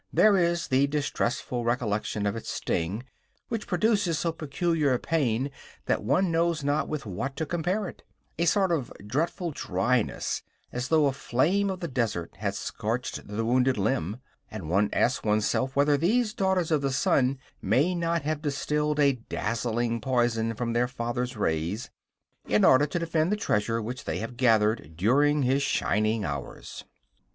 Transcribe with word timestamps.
There 0.11 0.35
is 0.35 0.69
the 0.69 0.87
distressful 0.87 1.63
recollection 1.63 2.25
of 2.25 2.35
its 2.35 2.49
sting, 2.49 3.03
which 3.49 3.67
produces 3.67 4.17
so 4.17 4.31
peculiar 4.31 4.93
a 4.93 4.97
pain 4.99 5.51
that 5.85 6.03
one 6.03 6.31
knows 6.31 6.63
not 6.63 6.87
with 6.89 7.05
what 7.05 7.35
to 7.35 7.45
compare 7.45 7.87
it: 7.87 8.01
a 8.39 8.45
sort 8.45 8.71
of 8.71 8.91
dreadful 9.05 9.51
dryness, 9.51 10.41
as 10.71 10.87
though 10.87 11.05
a 11.05 11.13
flame 11.13 11.69
of 11.69 11.81
the 11.81 11.87
desert 11.87 12.33
had 12.37 12.55
scorched 12.55 13.27
the 13.27 13.45
wounded 13.45 13.77
limb; 13.77 14.17
and 14.49 14.71
one 14.71 14.89
asks 14.91 15.23
oneself 15.23 15.75
whether 15.75 15.97
these 15.97 16.33
daughters 16.33 16.71
of 16.71 16.81
the 16.81 16.91
sun 16.91 17.37
may 17.61 17.93
not 17.93 18.23
have 18.23 18.41
distilled 18.41 18.99
a 18.99 19.21
dazzling 19.29 20.01
poison 20.01 20.55
from 20.55 20.73
their 20.73 20.87
father's 20.87 21.37
rays, 21.37 21.91
in 22.47 22.65
order 22.65 22.87
to 22.87 22.97
defend 22.97 23.31
the 23.31 23.35
treasure 23.35 23.79
which 23.79 24.05
they 24.05 24.17
have 24.17 24.35
gathered 24.35 24.97
during 24.97 25.43
his 25.43 25.61
shining 25.61 26.25
hours. 26.25 26.85